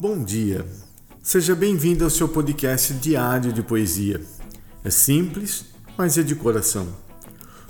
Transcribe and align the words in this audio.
Bom 0.00 0.22
dia. 0.22 0.64
Seja 1.20 1.56
bem-vindo 1.56 2.04
ao 2.04 2.10
seu 2.10 2.28
podcast 2.28 2.94
diário 2.94 3.52
de 3.52 3.64
poesia. 3.64 4.20
É 4.84 4.90
simples, 4.90 5.64
mas 5.96 6.16
é 6.16 6.22
de 6.22 6.36
coração. 6.36 6.86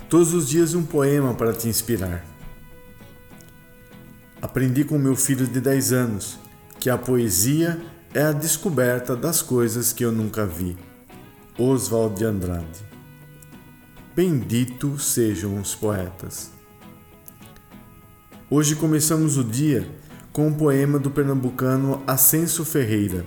Todos 0.07 0.31
os 0.35 0.47
dias 0.47 0.75
um 0.75 0.85
poema 0.85 1.33
para 1.33 1.53
te 1.53 1.67
inspirar. 1.67 2.23
Aprendi 4.39 4.83
com 4.83 4.99
meu 4.99 5.15
filho 5.15 5.47
de 5.47 5.59
10 5.59 5.91
anos 5.91 6.37
que 6.79 6.87
a 6.87 6.99
poesia 6.99 7.81
é 8.13 8.21
a 8.21 8.31
descoberta 8.31 9.15
das 9.15 9.41
coisas 9.41 9.91
que 9.91 10.05
eu 10.05 10.11
nunca 10.11 10.45
vi. 10.45 10.77
Oswald 11.57 12.15
de 12.15 12.25
Andrade. 12.25 12.85
Bendito 14.15 14.99
sejam 14.99 15.59
os 15.59 15.73
poetas. 15.73 16.51
Hoje 18.51 18.75
começamos 18.75 19.35
o 19.35 19.43
dia 19.43 19.89
com 20.31 20.47
um 20.47 20.53
poema 20.53 20.99
do 20.99 21.09
pernambucano 21.09 22.01
Ascenso 22.05 22.63
Ferreira, 22.63 23.25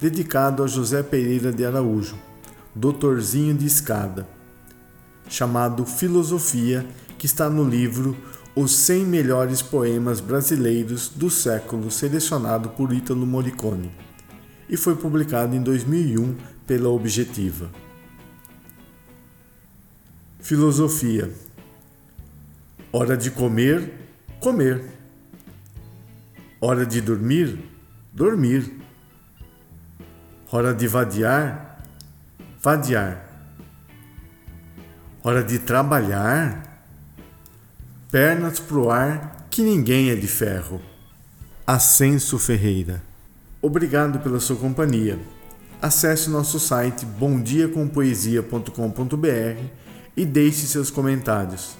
dedicado 0.00 0.62
a 0.62 0.66
José 0.66 1.02
Pereira 1.02 1.52
de 1.52 1.64
Araújo, 1.64 2.16
doutorzinho 2.74 3.54
de 3.54 3.66
escada, 3.66 4.28
chamado 5.28 5.84
Filosofia, 5.84 6.86
que 7.18 7.26
está 7.26 7.50
no 7.50 7.64
livro 7.64 8.16
Os 8.54 8.74
100 8.76 9.04
Melhores 9.04 9.62
Poemas 9.62 10.20
Brasileiros 10.20 11.08
do 11.08 11.28
Século, 11.28 11.90
selecionado 11.90 12.70
por 12.70 12.92
Ítalo 12.92 13.26
Morricone, 13.26 13.90
e 14.68 14.76
foi 14.76 14.96
publicado 14.96 15.54
em 15.56 15.62
2001 15.62 16.36
pela 16.66 16.88
Objetiva. 16.88 17.70
Filosofia 20.38 21.32
Hora 22.92 23.14
de 23.14 23.30
comer, 23.30 23.92
comer 24.40 24.95
Hora 26.68 26.84
de 26.84 27.00
dormir, 27.00 27.60
dormir. 28.12 28.72
Hora 30.50 30.74
de 30.74 30.88
vadiar, 30.88 31.80
vadiar. 32.60 33.24
Hora 35.22 35.44
de 35.44 35.60
trabalhar, 35.60 36.82
pernas 38.10 38.58
pro 38.58 38.90
ar, 38.90 39.46
que 39.48 39.62
ninguém 39.62 40.10
é 40.10 40.16
de 40.16 40.26
ferro. 40.26 40.82
Ascenso 41.64 42.36
Ferreira. 42.36 43.00
Obrigado 43.62 44.18
pela 44.18 44.40
sua 44.40 44.56
companhia. 44.56 45.20
Acesse 45.80 46.28
nosso 46.28 46.58
site 46.58 47.06
bomdiacompoesia.com.br 47.06 49.62
e 50.16 50.26
deixe 50.26 50.66
seus 50.66 50.90
comentários. 50.90 51.76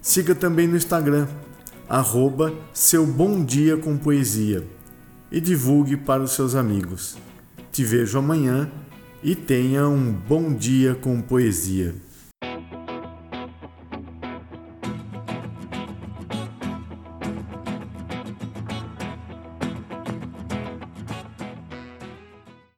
Siga 0.00 0.34
também 0.34 0.66
no 0.66 0.74
Instagram 0.74 1.28
arroba 1.88 2.52
seu 2.72 3.06
bom 3.06 3.44
dia 3.44 3.76
com 3.76 3.96
poesia 3.96 4.66
e 5.30 5.40
divulgue 5.40 5.96
para 5.96 6.22
os 6.22 6.32
seus 6.32 6.54
amigos. 6.54 7.16
Te 7.70 7.84
vejo 7.84 8.18
amanhã 8.18 8.70
e 9.22 9.34
tenha 9.34 9.88
um 9.88 10.12
bom 10.12 10.54
dia 10.54 10.94
com 10.94 11.20
poesia. 11.20 11.94